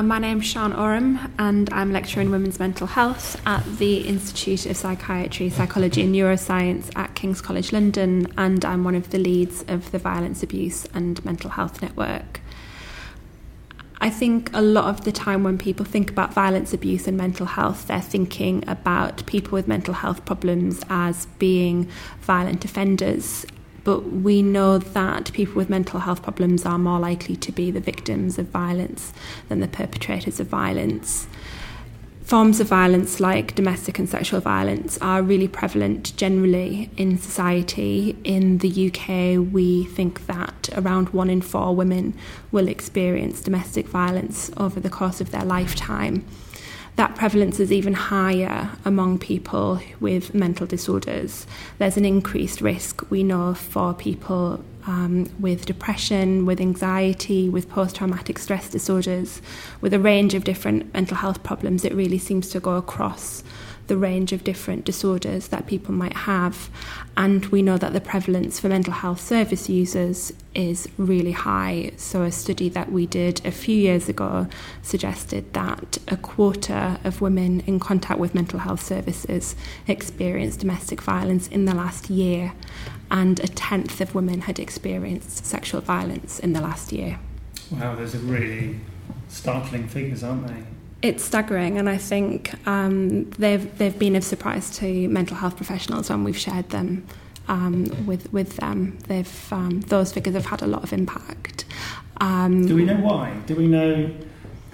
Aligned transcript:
Um, 0.00 0.08
my 0.08 0.18
name's 0.18 0.50
Sian 0.50 0.72
Oram, 0.72 1.18
and 1.38 1.70
I'm 1.74 1.92
lecturer 1.92 2.22
in 2.22 2.30
women's 2.30 2.58
mental 2.58 2.86
health 2.86 3.38
at 3.46 3.62
the 3.76 3.98
Institute 4.08 4.64
of 4.64 4.74
Psychiatry, 4.74 5.50
Psychology 5.50 6.00
and 6.00 6.14
Neuroscience 6.14 6.90
at 6.96 7.14
King's 7.14 7.42
College 7.42 7.70
London, 7.70 8.26
and 8.38 8.64
I'm 8.64 8.82
one 8.82 8.94
of 8.94 9.10
the 9.10 9.18
leads 9.18 9.62
of 9.68 9.90
the 9.90 9.98
Violence, 9.98 10.42
Abuse 10.42 10.86
and 10.94 11.22
Mental 11.22 11.50
Health 11.50 11.82
Network. 11.82 12.40
I 14.00 14.08
think 14.08 14.48
a 14.54 14.62
lot 14.62 14.86
of 14.86 15.04
the 15.04 15.12
time 15.12 15.44
when 15.44 15.58
people 15.58 15.84
think 15.84 16.10
about 16.10 16.32
violence, 16.32 16.72
abuse, 16.72 17.06
and 17.06 17.18
mental 17.18 17.44
health, 17.44 17.88
they're 17.88 18.00
thinking 18.00 18.64
about 18.66 19.26
people 19.26 19.52
with 19.52 19.68
mental 19.68 19.92
health 19.92 20.24
problems 20.24 20.82
as 20.88 21.26
being 21.38 21.90
violent 22.22 22.64
offenders 22.64 23.44
but 23.90 24.12
we 24.12 24.40
know 24.40 24.78
that 24.78 25.32
people 25.32 25.56
with 25.56 25.68
mental 25.68 25.98
health 25.98 26.22
problems 26.22 26.64
are 26.64 26.78
more 26.78 27.00
likely 27.00 27.34
to 27.34 27.50
be 27.50 27.72
the 27.72 27.80
victims 27.80 28.38
of 28.38 28.46
violence 28.46 29.12
than 29.48 29.58
the 29.58 29.66
perpetrators 29.66 30.38
of 30.38 30.46
violence. 30.46 31.26
Forms 32.22 32.60
of 32.60 32.68
violence 32.68 33.18
like 33.18 33.56
domestic 33.56 33.98
and 33.98 34.08
sexual 34.08 34.38
violence 34.38 34.96
are 34.98 35.24
really 35.24 35.48
prevalent 35.48 36.16
generally 36.16 36.88
in 36.96 37.18
society. 37.18 38.16
In 38.22 38.58
the 38.58 38.70
UK, 38.86 39.52
we 39.52 39.86
think 39.86 40.26
that 40.26 40.68
around 40.76 41.08
one 41.08 41.28
in 41.28 41.42
four 41.42 41.74
women 41.74 42.14
will 42.52 42.68
experience 42.68 43.40
domestic 43.40 43.88
violence 43.88 44.52
over 44.56 44.78
the 44.78 44.88
course 44.88 45.20
of 45.20 45.32
their 45.32 45.44
lifetime 45.44 46.24
that 47.00 47.16
prevalence 47.16 47.58
is 47.58 47.72
even 47.72 47.94
higher 47.94 48.68
among 48.84 49.18
people 49.18 49.80
with 50.00 50.34
mental 50.34 50.66
disorders. 50.66 51.46
There's 51.78 51.96
an 51.96 52.04
increased 52.04 52.60
risk, 52.60 53.10
we 53.10 53.22
know, 53.22 53.54
for 53.54 53.94
people 53.94 54.62
um, 54.86 55.30
with 55.40 55.64
depression, 55.64 56.44
with 56.44 56.60
anxiety, 56.60 57.48
with 57.48 57.70
post 57.70 57.96
traumatic 57.96 58.38
stress 58.38 58.68
disorders, 58.68 59.40
with 59.80 59.94
a 59.94 59.98
range 59.98 60.34
of 60.34 60.44
different 60.44 60.92
mental 60.92 61.16
health 61.16 61.42
problems. 61.42 61.86
It 61.86 61.94
really 61.94 62.18
seems 62.18 62.50
to 62.50 62.60
go 62.60 62.76
across 62.76 63.42
the 63.90 63.96
range 63.96 64.32
of 64.32 64.44
different 64.44 64.84
disorders 64.84 65.48
that 65.48 65.66
people 65.66 65.92
might 65.92 66.16
have. 66.16 66.70
And 67.16 67.44
we 67.46 67.60
know 67.60 67.76
that 67.76 67.92
the 67.92 68.00
prevalence 68.00 68.60
for 68.60 68.68
mental 68.68 68.92
health 68.92 69.20
service 69.20 69.68
users 69.68 70.32
is 70.54 70.88
really 70.96 71.32
high. 71.32 71.90
So, 71.96 72.22
a 72.22 72.30
study 72.30 72.68
that 72.68 72.92
we 72.92 73.06
did 73.06 73.44
a 73.44 73.50
few 73.50 73.74
years 73.76 74.08
ago 74.08 74.46
suggested 74.80 75.52
that 75.54 75.98
a 76.06 76.16
quarter 76.16 77.00
of 77.02 77.20
women 77.20 77.64
in 77.66 77.80
contact 77.80 78.20
with 78.20 78.32
mental 78.32 78.60
health 78.60 78.80
services 78.80 79.56
experienced 79.88 80.60
domestic 80.60 81.02
violence 81.02 81.48
in 81.48 81.64
the 81.64 81.74
last 81.74 82.10
year, 82.10 82.52
and 83.10 83.40
a 83.40 83.48
tenth 83.48 84.00
of 84.00 84.14
women 84.14 84.42
had 84.42 84.60
experienced 84.60 85.44
sexual 85.44 85.80
violence 85.80 86.38
in 86.38 86.52
the 86.52 86.60
last 86.60 86.92
year. 86.92 87.18
Wow, 87.72 87.96
those 87.96 88.14
are 88.14 88.18
really 88.18 88.78
startling 89.26 89.88
figures, 89.88 90.22
aren't 90.22 90.46
they? 90.46 90.62
It's 91.02 91.24
staggering, 91.24 91.78
and 91.78 91.88
I 91.88 91.96
think 91.96 92.54
um, 92.66 93.30
they've 93.30 93.76
they've 93.78 93.98
been 93.98 94.16
of 94.16 94.24
surprise 94.24 94.70
to 94.78 95.08
mental 95.08 95.36
health 95.36 95.56
professionals 95.56 96.10
when 96.10 96.24
we've 96.24 96.38
shared 96.38 96.70
them 96.70 97.06
um, 97.48 98.06
with 98.06 98.32
with 98.32 98.56
them. 98.56 98.98
They've 99.08 99.52
um, 99.52 99.80
those 99.82 100.12
figures 100.12 100.34
have 100.34 100.46
had 100.46 100.62
a 100.62 100.66
lot 100.66 100.82
of 100.82 100.92
impact. 100.92 101.64
Um, 102.20 102.66
Do 102.66 102.76
we 102.76 102.84
know 102.84 102.96
why? 102.96 103.34
Do 103.46 103.56
we 103.56 103.66
know? 103.66 104.10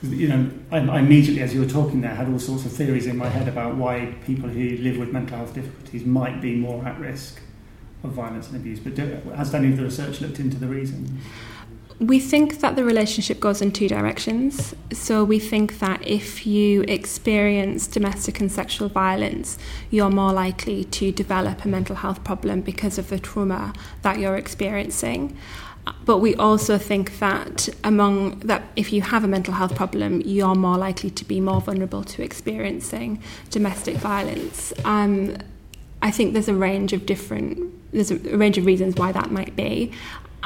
You 0.02 0.28
know, 0.28 0.50
I, 0.70 0.78
I, 0.78 0.98
immediately, 0.98 1.42
as 1.42 1.54
you 1.54 1.60
were 1.60 1.68
talking 1.68 2.00
there, 2.02 2.14
had 2.14 2.28
all 2.28 2.38
sorts 2.38 2.66
of 2.66 2.72
theories 2.72 3.06
in 3.06 3.16
my 3.16 3.28
head 3.28 3.48
about 3.48 3.76
why 3.76 4.14
people 4.26 4.48
who 4.48 4.76
live 4.76 4.98
with 4.98 5.10
mental 5.10 5.38
health 5.38 5.54
difficulties 5.54 6.04
might 6.04 6.42
be 6.42 6.54
more 6.54 6.84
at 6.84 7.00
risk 7.00 7.40
of 8.04 8.10
violence 8.10 8.48
and 8.48 8.56
abuse. 8.56 8.78
But 8.78 8.94
do, 8.94 9.20
has 9.34 9.54
any 9.54 9.68
of 9.68 9.78
the 9.78 9.84
research 9.84 10.20
looked 10.20 10.38
into 10.38 10.58
the 10.58 10.66
reasons? 10.66 11.10
We 11.98 12.20
think 12.20 12.60
that 12.60 12.76
the 12.76 12.84
relationship 12.84 13.40
goes 13.40 13.62
in 13.62 13.72
two 13.72 13.88
directions. 13.88 14.74
So 14.92 15.24
we 15.24 15.38
think 15.38 15.78
that 15.78 16.06
if 16.06 16.46
you 16.46 16.82
experience 16.82 17.86
domestic 17.86 18.38
and 18.38 18.52
sexual 18.52 18.90
violence, 18.90 19.58
you're 19.90 20.10
more 20.10 20.32
likely 20.32 20.84
to 20.84 21.10
develop 21.10 21.64
a 21.64 21.68
mental 21.68 21.96
health 21.96 22.22
problem 22.22 22.60
because 22.60 22.98
of 22.98 23.08
the 23.08 23.18
trauma 23.18 23.72
that 24.02 24.18
you're 24.18 24.36
experiencing. 24.36 25.36
But 26.04 26.18
we 26.18 26.34
also 26.34 26.76
think 26.76 27.18
that 27.20 27.68
among 27.82 28.40
that 28.40 28.62
if 28.76 28.92
you 28.92 29.02
have 29.02 29.24
a 29.24 29.28
mental 29.28 29.54
health 29.54 29.74
problem, 29.74 30.20
you're 30.22 30.54
more 30.54 30.76
likely 30.76 31.10
to 31.10 31.24
be 31.24 31.40
more 31.40 31.60
vulnerable 31.60 32.04
to 32.04 32.22
experiencing 32.22 33.22
domestic 33.50 33.96
violence. 33.96 34.72
Um, 34.84 35.36
I 36.02 36.10
think 36.10 36.34
there's 36.34 36.48
a 36.48 36.54
range 36.54 36.92
of 36.92 37.06
different 37.06 37.72
there's 37.92 38.10
a 38.10 38.16
range 38.36 38.58
of 38.58 38.66
reasons 38.66 38.96
why 38.96 39.12
that 39.12 39.30
might 39.30 39.56
be 39.56 39.92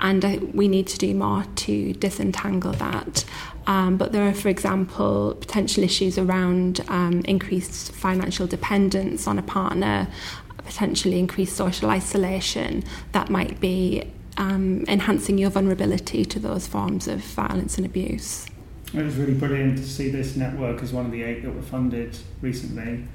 and 0.01 0.53
we 0.55 0.69
need 0.69 0.87
to 0.89 0.99
do 0.99 1.15
more 1.15 1.45
to 1.57 1.93
disentangle 1.95 2.73
that. 2.73 3.25
Um, 3.67 3.97
but 3.97 4.13
there 4.13 4.27
are, 4.27 4.35
for 4.35 4.49
example, 4.49 5.37
potential 5.39 5.85
issues 5.85 6.19
around 6.19 6.81
um, 6.89 7.21
increased 7.27 7.93
financial 7.93 8.47
dependence 8.47 9.27
on 9.27 9.39
a 9.39 9.43
partner, 9.43 10.09
potentially 10.57 11.19
increased 11.19 11.57
social 11.57 11.91
isolation 11.91 12.83
that 13.13 13.29
might 13.31 13.61
be 13.61 14.11
um, 14.37 14.85
enhancing 14.89 15.37
your 15.37 15.51
vulnerability 15.51 16.25
to 16.25 16.39
those 16.39 16.67
forms 16.67 17.07
of 17.07 17.21
violence 17.21 17.77
and 17.77 17.87
abuse. 17.87 18.47
It 18.95 19.03
was 19.03 19.17
really 19.17 19.35
brilliant 19.35 19.79
to 19.79 19.87
see 19.87 20.11
this 20.11 20.35
network 20.35 20.83
as 20.83 20.93
one 20.93 21.07
of 21.07 21.13
the 21.13 21.23
eight 21.23 21.43
that 21.45 21.55
were 21.55 21.63
funded 21.63 22.19
recently 22.41 23.07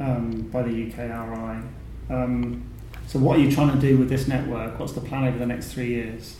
um, 0.00 0.48
by 0.52 0.62
the 0.62 0.70
UKRI. 0.70 1.68
So, 3.12 3.18
what 3.18 3.36
are 3.36 3.40
you 3.40 3.52
trying 3.52 3.70
to 3.70 3.78
do 3.78 3.98
with 3.98 4.08
this 4.08 4.26
network? 4.26 4.78
What's 4.78 4.94
the 4.94 5.02
plan 5.02 5.24
over 5.24 5.36
the 5.36 5.44
next 5.44 5.74
three 5.74 5.88
years? 5.88 6.38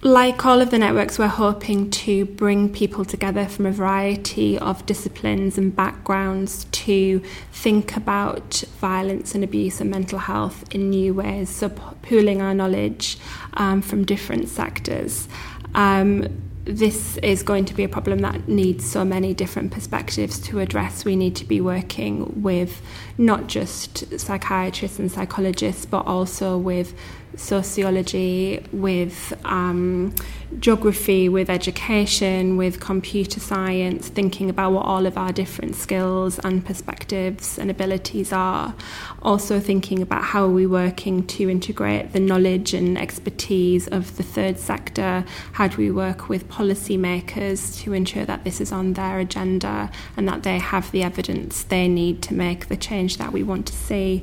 Like 0.00 0.46
all 0.46 0.62
of 0.62 0.70
the 0.70 0.78
networks, 0.78 1.18
we're 1.18 1.26
hoping 1.26 1.90
to 1.90 2.24
bring 2.24 2.72
people 2.72 3.04
together 3.04 3.44
from 3.44 3.66
a 3.66 3.70
variety 3.70 4.58
of 4.58 4.86
disciplines 4.86 5.58
and 5.58 5.76
backgrounds 5.76 6.64
to 6.64 7.20
think 7.52 7.94
about 7.94 8.64
violence 8.80 9.34
and 9.34 9.44
abuse 9.44 9.82
and 9.82 9.90
mental 9.90 10.18
health 10.18 10.64
in 10.74 10.88
new 10.88 11.12
ways, 11.12 11.50
so 11.50 11.68
pooling 12.00 12.40
our 12.40 12.54
knowledge 12.54 13.18
um, 13.52 13.82
from 13.82 14.06
different 14.06 14.48
sectors. 14.48 15.28
Um, 15.74 16.40
this 16.64 17.18
is 17.18 17.42
going 17.42 17.66
to 17.66 17.74
be 17.74 17.84
a 17.84 17.88
problem 17.88 18.20
that 18.20 18.48
needs 18.48 18.90
so 18.90 19.04
many 19.04 19.34
different 19.34 19.70
perspectives 19.70 20.38
to 20.40 20.60
address. 20.60 21.04
We 21.04 21.14
need 21.14 21.36
to 21.36 21.44
be 21.44 21.60
working 21.60 22.42
with 22.42 22.80
not 23.18 23.48
just 23.48 24.18
psychiatrists 24.18 24.98
and 24.98 25.12
psychologists, 25.12 25.84
but 25.84 26.06
also 26.06 26.56
with 26.56 26.94
sociology, 27.36 28.64
with 28.72 29.32
um, 29.44 30.14
geography, 30.58 31.28
with 31.28 31.50
education, 31.50 32.56
with 32.56 32.80
computer 32.80 33.40
science, 33.40 34.08
thinking 34.08 34.48
about 34.50 34.72
what 34.72 34.84
all 34.84 35.06
of 35.06 35.18
our 35.18 35.32
different 35.32 35.74
skills 35.74 36.38
and 36.40 36.64
perspectives 36.64 37.58
and 37.58 37.70
abilities 37.70 38.32
are. 38.32 38.74
Also, 39.22 39.58
thinking 39.60 40.02
about 40.02 40.22
how 40.22 40.44
are 40.44 40.48
we 40.48 40.66
working 40.66 41.26
to 41.26 41.50
integrate 41.50 42.12
the 42.12 42.20
knowledge 42.20 42.74
and 42.74 42.98
expertise 42.98 43.86
of 43.88 44.16
the 44.16 44.22
third 44.22 44.58
sector. 44.58 45.24
How 45.52 45.68
do 45.68 45.76
we 45.76 45.90
work 45.90 46.28
with 46.28 46.48
policymakers 46.48 47.80
to 47.82 47.92
ensure 47.92 48.24
that 48.24 48.44
this 48.44 48.60
is 48.60 48.72
on 48.72 48.92
their 48.92 49.18
agenda 49.18 49.90
and 50.16 50.28
that 50.28 50.42
they 50.42 50.58
have 50.58 50.90
the 50.92 51.02
evidence 51.02 51.64
they 51.64 51.88
need 51.88 52.22
to 52.22 52.34
make 52.34 52.68
the 52.68 52.76
change 52.76 53.16
that 53.18 53.32
we 53.32 53.42
want 53.42 53.66
to 53.66 53.72
see? 53.72 54.22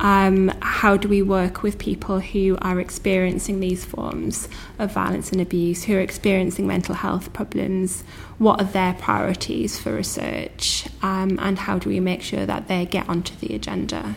Um, 0.00 0.52
how 0.60 0.96
do 0.96 1.08
we 1.08 1.22
work 1.22 1.62
with 1.62 1.78
people 1.78 2.20
who 2.20 2.58
are 2.60 2.78
experiencing 2.80 3.60
these 3.60 3.84
forms 3.84 4.48
of 4.78 4.92
violence 4.92 5.32
and 5.32 5.40
abuse, 5.40 5.84
who 5.84 5.96
are 5.96 6.00
experiencing 6.00 6.66
mental 6.66 6.94
health 6.94 7.32
problems? 7.32 8.02
What 8.38 8.60
are 8.60 8.64
their 8.64 8.94
priorities 8.94 9.78
for 9.78 9.94
research? 9.94 10.86
Um, 11.02 11.38
and 11.40 11.58
how 11.58 11.78
do 11.78 11.88
we 11.88 12.00
make 12.00 12.22
sure 12.22 12.44
that 12.44 12.68
they 12.68 12.84
get 12.84 13.08
onto 13.08 13.34
the 13.36 13.54
agenda? 13.54 14.16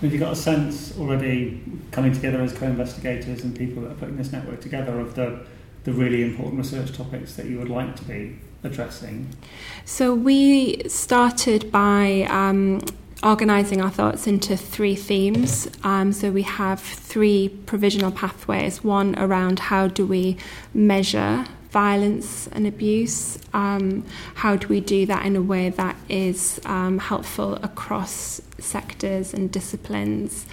Have 0.00 0.12
you 0.12 0.18
got 0.18 0.32
a 0.32 0.36
sense 0.36 0.98
already 0.98 1.62
coming 1.92 2.12
together 2.12 2.42
as 2.42 2.52
co 2.52 2.66
investigators 2.66 3.44
and 3.44 3.56
people 3.56 3.82
that 3.82 3.92
are 3.92 3.94
putting 3.94 4.16
this 4.16 4.32
network 4.32 4.60
together 4.60 4.98
of 4.98 5.14
the, 5.14 5.46
the 5.84 5.92
really 5.92 6.22
important 6.22 6.58
research 6.58 6.96
topics 6.96 7.34
that 7.36 7.46
you 7.46 7.58
would 7.58 7.68
like 7.68 7.94
to 7.96 8.04
be 8.04 8.38
addressing? 8.64 9.28
So, 9.84 10.12
we 10.12 10.82
started 10.88 11.70
by 11.70 12.26
um, 12.30 12.80
organising 13.22 13.80
our 13.80 13.90
thoughts 13.90 14.26
into 14.26 14.56
three 14.56 14.96
themes. 14.96 15.68
Um, 15.84 16.12
so 16.12 16.30
we 16.30 16.42
have 16.42 16.80
three 16.80 17.48
provisional 17.66 18.10
pathways 18.10 18.82
one 18.82 19.18
around 19.18 19.58
how 19.58 19.88
do 19.88 20.06
we 20.06 20.36
measure 20.74 21.46
violence 21.70 22.48
and 22.48 22.66
abuse, 22.66 23.38
um, 23.54 24.04
how 24.34 24.56
do 24.56 24.68
we 24.68 24.78
do 24.80 25.06
that 25.06 25.24
in 25.24 25.36
a 25.36 25.42
way 25.42 25.70
that 25.70 25.96
is 26.08 26.60
um, 26.66 26.98
helpful 26.98 27.54
across 27.62 28.42
sectors 28.58 29.32
and 29.32 29.50
disciplines. 29.50 30.46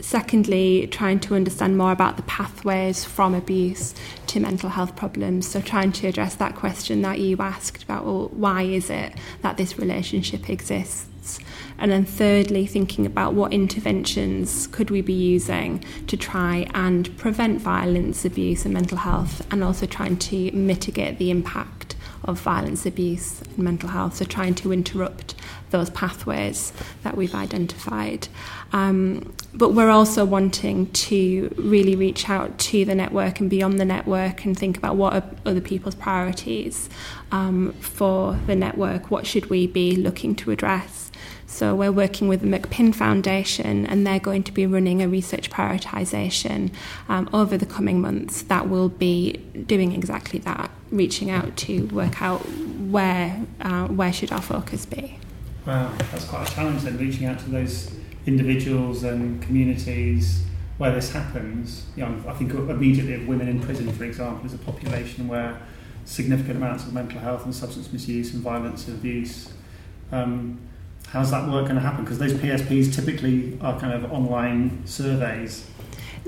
Secondly, 0.00 0.86
trying 0.90 1.20
to 1.20 1.34
understand 1.34 1.78
more 1.78 1.92
about 1.92 2.16
the 2.16 2.22
pathways 2.24 3.04
from 3.04 3.34
abuse 3.34 3.94
to 4.28 4.40
mental 4.40 4.68
health 4.68 4.94
problems. 4.94 5.48
So, 5.48 5.60
trying 5.60 5.92
to 5.92 6.08
address 6.08 6.34
that 6.36 6.54
question 6.54 7.02
that 7.02 7.18
you 7.18 7.36
asked 7.38 7.82
about 7.82 8.04
well, 8.04 8.28
why 8.32 8.62
is 8.62 8.90
it 8.90 9.14
that 9.42 9.56
this 9.56 9.78
relationship 9.78 10.50
exists? 10.50 11.38
And 11.78 11.90
then 11.90 12.04
thirdly, 12.04 12.66
thinking 12.66 13.06
about 13.06 13.34
what 13.34 13.52
interventions 13.52 14.66
could 14.68 14.90
we 14.90 15.00
be 15.00 15.12
using 15.12 15.84
to 16.06 16.16
try 16.16 16.66
and 16.74 17.14
prevent 17.18 17.60
violence, 17.60 18.24
abuse 18.24 18.64
and 18.64 18.72
mental 18.72 18.98
health 18.98 19.46
and 19.50 19.62
also 19.62 19.86
trying 19.86 20.16
to 20.16 20.50
mitigate 20.52 21.18
the 21.18 21.30
impact 21.30 21.85
of 22.26 22.40
violence, 22.40 22.86
abuse 22.86 23.40
and 23.40 23.58
mental 23.58 23.88
health. 23.88 24.16
So 24.16 24.24
trying 24.24 24.54
to 24.56 24.72
interrupt 24.72 25.34
those 25.70 25.90
pathways 25.90 26.72
that 27.02 27.16
we've 27.16 27.34
identified. 27.34 28.28
Um, 28.72 29.34
but 29.54 29.70
we're 29.70 29.90
also 29.90 30.24
wanting 30.24 30.90
to 30.92 31.54
really 31.56 31.96
reach 31.96 32.28
out 32.28 32.58
to 32.58 32.84
the 32.84 32.94
network 32.94 33.40
and 33.40 33.48
beyond 33.48 33.80
the 33.80 33.84
network 33.84 34.44
and 34.44 34.58
think 34.58 34.76
about 34.76 34.96
what 34.96 35.14
are 35.14 35.24
other 35.44 35.60
people's 35.60 35.94
priorities 35.94 36.88
um, 37.32 37.72
for 37.80 38.38
the 38.46 38.54
network. 38.54 39.10
What 39.10 39.26
should 39.26 39.50
we 39.50 39.66
be 39.66 39.96
looking 39.96 40.34
to 40.36 40.50
address? 40.50 41.10
So 41.46 41.74
we're 41.74 41.92
working 41.92 42.28
with 42.28 42.40
the 42.40 42.46
McPin 42.46 42.94
Foundation 42.94 43.86
and 43.86 44.06
they're 44.06 44.20
going 44.20 44.42
to 44.44 44.52
be 44.52 44.66
running 44.66 45.00
a 45.00 45.08
research 45.08 45.48
prioritisation 45.50 46.72
um, 47.08 47.30
over 47.32 47.56
the 47.56 47.66
coming 47.66 48.00
months 48.00 48.42
that 48.42 48.68
will 48.68 48.88
be 48.88 49.34
doing 49.66 49.92
exactly 49.92 50.40
that, 50.40 50.70
reaching 50.90 51.30
out 51.30 51.56
to 51.58 51.86
work 51.86 52.20
out 52.20 52.40
where, 52.90 53.40
uh, 53.60 53.86
where 53.86 54.12
should 54.12 54.32
our 54.32 54.42
focus 54.42 54.86
be. 54.86 55.18
Wow, 55.66 55.92
that's 56.10 56.24
quite 56.24 56.48
a 56.48 56.52
challenge 56.52 56.82
then, 56.82 56.98
reaching 56.98 57.26
out 57.26 57.38
to 57.40 57.50
those 57.50 57.92
individuals 58.26 59.04
and 59.04 59.40
communities 59.42 60.44
where 60.78 60.92
this 60.92 61.12
happens. 61.12 61.86
You 61.96 62.06
know, 62.06 62.22
I 62.28 62.32
think 62.34 62.52
immediately 62.52 63.14
of 63.14 63.26
women 63.26 63.48
in 63.48 63.60
prison, 63.60 63.90
for 63.92 64.04
example, 64.04 64.44
is 64.46 64.54
a 64.54 64.58
population 64.58 65.28
where 65.28 65.60
significant 66.04 66.56
amounts 66.56 66.84
of 66.84 66.92
mental 66.92 67.20
health 67.20 67.44
and 67.44 67.54
substance 67.54 67.92
misuse 67.92 68.34
and 68.34 68.42
violence 68.42 68.86
and 68.86 68.96
abuse. 68.96 69.52
Um, 70.12 70.60
how's 71.10 71.30
that 71.30 71.48
work 71.48 71.64
going 71.64 71.76
to 71.76 71.80
happen? 71.80 72.04
Because 72.04 72.18
those 72.18 72.34
PSPs 72.34 72.94
typically 72.94 73.58
are 73.60 73.78
kind 73.78 73.92
of 73.92 74.12
online 74.12 74.86
surveys 74.86 75.66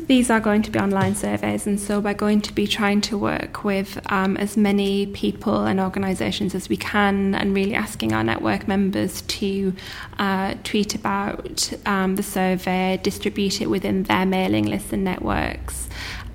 these 0.07 0.31
are 0.31 0.41
going 0.41 0.63
to 0.63 0.71
be 0.71 0.79
online 0.79 1.15
surveys, 1.15 1.67
and 1.67 1.79
so 1.81 2.01
we're 2.01 2.15
going 2.15 2.41
to 2.43 2.53
be 2.53 2.67
trying 2.67 3.01
to 3.03 3.19
work 3.19 3.65
with 3.65 4.01
um, 4.11 4.37
as 4.37 4.57
many 4.57 5.07
people 5.07 5.65
and 5.65 5.81
organisations 5.81 6.55
as 6.55 6.69
we 6.69 6.77
can, 6.77 7.35
and 7.35 7.55
really 7.55 7.75
asking 7.75 8.13
our 8.13 8.23
network 8.23 8.69
members 8.69 9.23
to 9.23 9.75
uh, 10.19 10.55
tweet 10.65 10.95
about 10.95 11.73
um, 11.87 12.17
the 12.17 12.23
survey, 12.23 12.99
distribute 13.03 13.61
it 13.61 13.67
within 13.67 14.05
their 14.05 14.25
mailing 14.25 14.67
lists 14.67 14.93
and 14.93 15.05
networks, 15.05 15.89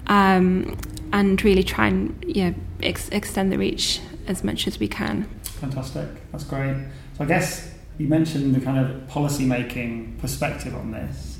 um, 0.07 0.77
and 1.11 1.43
really 1.43 1.63
try 1.63 1.87
and 1.87 2.23
you 2.27 2.45
know, 2.45 2.55
ex- 2.81 3.09
extend 3.09 3.51
the 3.51 3.57
reach 3.57 4.01
as 4.27 4.43
much 4.43 4.67
as 4.67 4.79
we 4.79 4.87
can. 4.87 5.23
Fantastic, 5.43 6.09
that's 6.31 6.43
great. 6.43 6.75
So 7.17 7.23
I 7.23 7.27
guess 7.27 7.73
you 7.97 8.07
mentioned 8.07 8.55
the 8.55 8.61
kind 8.61 8.77
of 8.77 9.07
policy 9.07 9.45
making 9.45 10.17
perspective 10.19 10.75
on 10.75 10.91
this. 10.91 11.39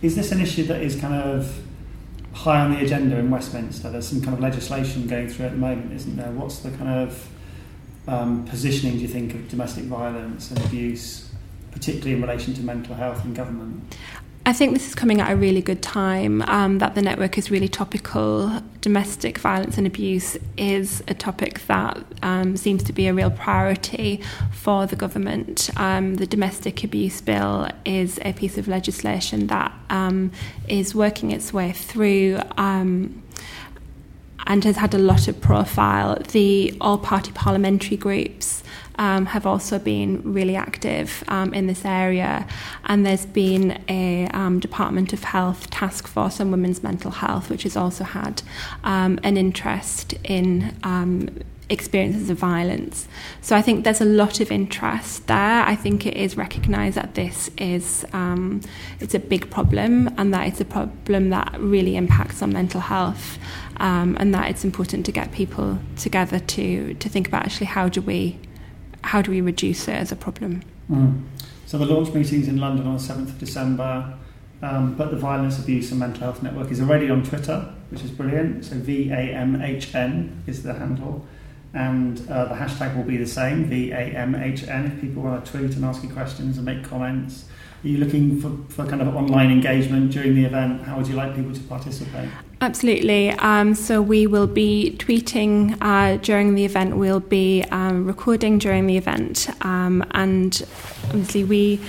Is 0.00 0.16
this 0.16 0.32
an 0.32 0.40
issue 0.40 0.64
that 0.64 0.80
is 0.82 0.96
kind 0.96 1.14
of 1.14 1.60
high 2.32 2.60
on 2.60 2.72
the 2.72 2.84
agenda 2.84 3.16
in 3.18 3.30
Westminster? 3.30 3.90
There's 3.90 4.08
some 4.08 4.20
kind 4.20 4.34
of 4.34 4.40
legislation 4.40 5.06
going 5.06 5.28
through 5.28 5.46
at 5.46 5.52
the 5.52 5.58
moment, 5.58 5.92
isn't 5.92 6.16
there? 6.16 6.30
What's 6.30 6.60
the 6.60 6.70
kind 6.70 7.08
of 7.08 7.28
um, 8.08 8.44
positioning, 8.46 8.96
do 8.96 9.02
you 9.02 9.08
think, 9.08 9.34
of 9.34 9.48
domestic 9.48 9.84
violence 9.84 10.50
and 10.50 10.64
abuse, 10.64 11.30
particularly 11.70 12.14
in 12.14 12.22
relation 12.22 12.54
to 12.54 12.62
mental 12.62 12.94
health 12.94 13.24
in 13.24 13.34
government? 13.34 13.96
I 14.44 14.52
think 14.52 14.72
this 14.72 14.88
is 14.88 14.96
coming 14.96 15.20
at 15.20 15.30
a 15.30 15.36
really 15.36 15.62
good 15.62 15.82
time 15.82 16.42
um, 16.42 16.78
that 16.78 16.96
the 16.96 17.02
network 17.02 17.38
is 17.38 17.48
really 17.48 17.68
topical. 17.68 18.60
Domestic 18.80 19.38
violence 19.38 19.78
and 19.78 19.86
abuse 19.86 20.36
is 20.56 21.00
a 21.06 21.14
topic 21.14 21.60
that 21.68 22.04
um, 22.22 22.56
seems 22.56 22.82
to 22.84 22.92
be 22.92 23.06
a 23.06 23.14
real 23.14 23.30
priority 23.30 24.20
for 24.50 24.84
the 24.86 24.96
government. 24.96 25.70
Um, 25.76 26.16
the 26.16 26.26
Domestic 26.26 26.82
Abuse 26.82 27.20
Bill 27.20 27.68
is 27.84 28.18
a 28.22 28.32
piece 28.32 28.58
of 28.58 28.66
legislation 28.66 29.46
that 29.46 29.72
um, 29.90 30.32
is 30.66 30.92
working 30.92 31.30
its 31.30 31.52
way 31.52 31.70
through 31.70 32.40
um, 32.56 33.22
and 34.46 34.64
has 34.64 34.76
had 34.76 34.92
a 34.92 34.98
lot 34.98 35.28
of 35.28 35.40
profile. 35.40 36.18
The 36.32 36.76
all 36.80 36.98
party 36.98 37.30
parliamentary 37.30 37.96
groups 37.96 38.61
um, 39.02 39.26
have 39.26 39.46
also 39.46 39.80
been 39.80 40.22
really 40.22 40.54
active 40.54 41.24
um, 41.26 41.52
in 41.52 41.66
this 41.66 41.84
area. 41.84 42.46
And 42.84 43.04
there's 43.04 43.26
been 43.26 43.82
a 43.88 44.28
um, 44.28 44.60
Department 44.60 45.12
of 45.12 45.24
Health 45.24 45.70
task 45.70 46.06
force 46.06 46.40
on 46.40 46.52
women's 46.52 46.84
mental 46.84 47.10
health, 47.10 47.50
which 47.50 47.64
has 47.64 47.76
also 47.76 48.04
had 48.04 48.42
um, 48.84 49.18
an 49.24 49.36
interest 49.36 50.14
in 50.22 50.76
um, 50.84 51.28
experiences 51.68 52.30
of 52.30 52.36
violence. 52.36 53.08
So 53.40 53.56
I 53.56 53.62
think 53.62 53.82
there's 53.82 54.00
a 54.00 54.04
lot 54.22 54.38
of 54.38 54.52
interest 54.52 55.26
there. 55.26 55.64
I 55.64 55.74
think 55.74 56.06
it 56.06 56.16
is 56.16 56.36
recognised 56.36 56.96
that 56.96 57.16
this 57.16 57.50
is 57.58 58.04
um, 58.12 58.60
it's 59.00 59.14
a 59.14 59.18
big 59.18 59.50
problem 59.50 60.14
and 60.16 60.32
that 60.32 60.46
it's 60.46 60.60
a 60.60 60.64
problem 60.64 61.30
that 61.30 61.56
really 61.58 61.96
impacts 61.96 62.40
on 62.40 62.52
mental 62.52 62.82
health, 62.82 63.40
um, 63.78 64.16
and 64.20 64.32
that 64.32 64.48
it's 64.48 64.64
important 64.64 65.04
to 65.06 65.12
get 65.12 65.32
people 65.32 65.80
together 65.96 66.38
to 66.38 66.94
to 66.94 67.08
think 67.08 67.26
about 67.26 67.42
actually 67.46 67.66
how 67.66 67.88
do 67.88 68.00
we 68.00 68.38
how 69.04 69.22
do 69.22 69.30
we 69.30 69.40
reduce 69.40 69.88
it 69.88 69.94
as 69.94 70.12
a 70.12 70.16
problem? 70.16 70.62
Mm. 70.90 71.22
So 71.66 71.78
the 71.78 71.86
launch 71.86 72.12
meeting's 72.12 72.48
in 72.48 72.58
London 72.58 72.86
on 72.86 72.98
the 72.98 73.02
7th 73.02 73.28
of 73.28 73.38
December, 73.38 74.14
um, 74.62 74.94
but 74.94 75.10
the 75.10 75.16
Violence, 75.16 75.58
Abuse 75.58 75.90
and 75.90 76.00
Mental 76.00 76.20
Health 76.20 76.42
Network 76.42 76.70
is 76.70 76.80
already 76.80 77.10
on 77.10 77.24
Twitter, 77.24 77.72
which 77.90 78.02
is 78.02 78.10
brilliant. 78.10 78.64
So 78.64 78.76
VAMHN 78.76 80.46
is 80.46 80.62
the 80.62 80.74
handle. 80.74 81.26
And 81.74 82.20
uh, 82.28 82.44
the 82.46 82.54
hashtag 82.54 82.94
will 82.96 83.04
be 83.04 83.16
the 83.16 83.26
same, 83.26 83.68
VAMHN, 83.68 84.94
if 84.94 85.00
people 85.00 85.22
want 85.22 85.44
to 85.44 85.50
tweet 85.50 85.74
and 85.74 85.84
ask 85.84 86.02
you 86.02 86.10
questions 86.10 86.58
and 86.58 86.66
make 86.66 86.84
comments. 86.84 87.46
Are 87.82 87.88
you 87.88 87.98
looking 87.98 88.40
for, 88.40 88.50
for 88.72 88.88
kind 88.88 89.02
of 89.02 89.16
online 89.16 89.50
engagement 89.50 90.12
during 90.12 90.34
the 90.34 90.44
event? 90.44 90.82
How 90.82 90.98
would 90.98 91.08
you 91.08 91.14
like 91.14 91.34
people 91.34 91.52
to 91.52 91.60
participate? 91.62 92.28
Absolutely. 92.62 93.30
Um, 93.30 93.74
so 93.74 94.00
we 94.00 94.28
will 94.28 94.46
be 94.46 94.94
tweeting 94.96 95.76
uh, 95.80 96.18
during 96.18 96.54
the 96.54 96.64
event. 96.64 96.96
We'll 96.96 97.18
be 97.18 97.64
um, 97.72 98.06
recording 98.06 98.58
during 98.58 98.86
the 98.86 98.96
event, 98.96 99.50
um, 99.62 100.04
and 100.12 100.64
obviously 101.06 101.42
we 101.42 101.80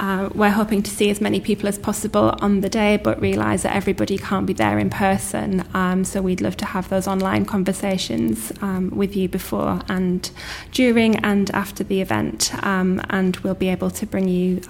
uh, 0.00 0.28
we're 0.34 0.50
hoping 0.50 0.82
to 0.82 0.90
see 0.90 1.10
as 1.10 1.20
many 1.20 1.38
people 1.38 1.68
as 1.68 1.78
possible 1.78 2.34
on 2.40 2.60
the 2.60 2.68
day, 2.68 2.96
but 2.96 3.20
realise 3.20 3.62
that 3.62 3.76
everybody 3.76 4.18
can't 4.18 4.46
be 4.46 4.52
there 4.52 4.80
in 4.80 4.90
person. 4.90 5.62
Um, 5.74 6.02
so 6.02 6.20
we'd 6.20 6.40
love 6.40 6.56
to 6.56 6.64
have 6.64 6.88
those 6.88 7.06
online 7.06 7.44
conversations 7.44 8.52
um, 8.62 8.90
with 8.90 9.14
you 9.14 9.28
before 9.28 9.80
and 9.88 10.28
during 10.72 11.24
and 11.24 11.52
after 11.52 11.84
the 11.84 12.00
event, 12.00 12.52
um, 12.64 13.00
and 13.10 13.36
we'll 13.36 13.54
be 13.54 13.68
able 13.68 13.90
to 13.90 14.04
bring 14.04 14.26
you 14.26 14.60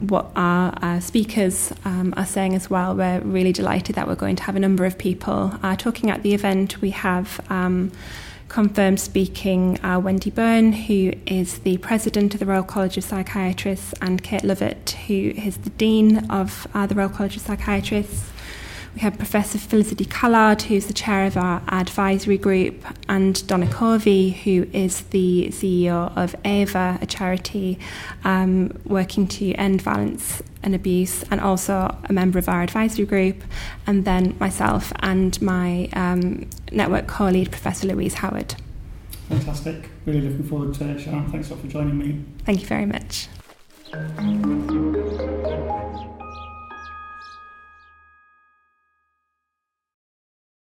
what 0.00 0.30
our 0.36 0.74
uh, 0.82 1.00
speakers 1.00 1.72
um, 1.84 2.14
are 2.16 2.26
saying 2.26 2.54
as 2.54 2.70
well. 2.70 2.94
We're 2.94 3.20
really 3.20 3.52
delighted 3.52 3.96
that 3.96 4.08
we're 4.08 4.14
going 4.14 4.36
to 4.36 4.42
have 4.44 4.56
a 4.56 4.60
number 4.60 4.84
of 4.86 4.98
people 4.98 5.52
uh, 5.62 5.76
talking 5.76 6.10
at 6.10 6.22
the 6.22 6.34
event. 6.34 6.80
We 6.80 6.90
have 6.90 7.40
um, 7.50 7.92
confirmed 8.48 8.98
speaking 9.00 9.82
uh, 9.84 9.98
Wendy 10.00 10.30
Burn, 10.30 10.72
who 10.72 11.12
is 11.26 11.60
the 11.60 11.76
president 11.78 12.34
of 12.34 12.40
the 12.40 12.46
Royal 12.46 12.62
College 12.62 12.96
of 12.96 13.04
Psychiatrists, 13.04 13.94
and 14.00 14.22
Kate 14.22 14.44
Lovett, 14.44 14.96
who 15.06 15.32
is 15.36 15.58
the 15.58 15.70
dean 15.70 16.30
of 16.30 16.66
uh, 16.74 16.86
the 16.86 16.94
Royal 16.94 17.08
College 17.08 17.36
of 17.36 17.42
Psychiatrists. 17.42 18.30
We 18.94 19.00
have 19.02 19.16
Professor 19.16 19.58
Felicity 19.58 20.04
Callard, 20.04 20.62
who's 20.62 20.86
the 20.86 20.92
chair 20.92 21.24
of 21.24 21.36
our 21.36 21.62
advisory 21.68 22.38
group, 22.38 22.84
and 23.08 23.46
Donna 23.46 23.68
Covey, 23.68 24.30
who 24.30 24.66
is 24.72 25.02
the 25.02 25.48
CEO 25.52 26.14
of 26.16 26.34
AVA, 26.44 26.98
a 27.00 27.06
charity 27.06 27.78
um, 28.24 28.76
working 28.84 29.28
to 29.28 29.52
end 29.54 29.80
violence 29.80 30.42
and 30.62 30.74
abuse, 30.74 31.22
and 31.30 31.40
also 31.40 31.96
a 32.04 32.12
member 32.12 32.38
of 32.38 32.48
our 32.48 32.62
advisory 32.62 33.06
group, 33.06 33.42
and 33.86 34.04
then 34.04 34.36
myself 34.40 34.92
and 35.00 35.40
my 35.40 35.88
um, 35.92 36.48
network 36.72 37.06
co 37.06 37.26
lead, 37.26 37.52
Professor 37.52 37.86
Louise 37.86 38.14
Howard. 38.14 38.56
Fantastic. 39.28 39.88
Really 40.04 40.22
looking 40.22 40.48
forward 40.48 40.74
to 40.74 40.88
it, 40.88 41.00
Sharon. 41.00 41.30
Thanks 41.30 41.50
a 41.50 41.54
lot 41.54 41.62
for 41.62 41.68
joining 41.68 41.96
me. 41.96 42.24
Thank 42.44 42.60
you 42.60 42.66
very 42.66 42.86
much. 42.86 43.28